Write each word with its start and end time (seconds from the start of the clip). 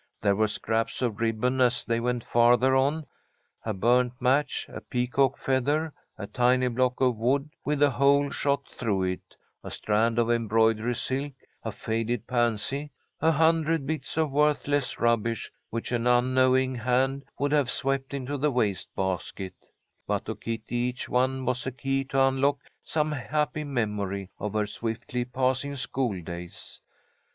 There 0.19 0.35
were 0.35 0.47
scraps 0.47 1.03
of 1.03 1.21
ribbon, 1.21 1.61
as 1.61 1.85
they 1.85 1.99
went 1.99 2.23
farther 2.23 2.75
on, 2.75 3.05
a 3.63 3.71
burnt 3.71 4.13
match, 4.19 4.65
a 4.67 4.81
peacock 4.81 5.37
feather, 5.37 5.93
a 6.17 6.25
tiny 6.25 6.69
block 6.69 6.99
of 7.01 7.17
wood 7.17 7.51
with 7.63 7.83
a 7.83 7.91
hole 7.91 8.31
shot 8.31 8.67
through 8.67 9.03
it, 9.03 9.35
a 9.63 9.69
strand 9.69 10.17
of 10.17 10.31
embroidery 10.31 10.95
silk, 10.95 11.33
a 11.61 11.71
faded 11.71 12.25
pansy, 12.25 12.89
a 13.19 13.31
hundred 13.31 13.85
bits 13.85 14.17
of 14.17 14.31
worthless 14.31 14.99
rubbish 14.99 15.51
which 15.69 15.91
an 15.91 16.07
unknowing 16.07 16.73
hand 16.73 17.21
would 17.37 17.51
have 17.51 17.69
swept 17.69 18.11
into 18.11 18.37
the 18.37 18.49
waste 18.49 18.89
basket; 18.95 19.53
but 20.07 20.25
to 20.25 20.33
Kitty 20.35 20.77
each 20.77 21.09
one 21.09 21.45
was 21.45 21.67
a 21.67 21.71
key 21.71 22.05
to 22.05 22.19
unlock 22.23 22.57
some 22.83 23.11
happy 23.11 23.63
memory 23.63 24.31
of 24.39 24.53
her 24.53 24.65
swiftly 24.65 25.25
passing 25.25 25.75
school 25.75 26.19
days. 26.23 26.81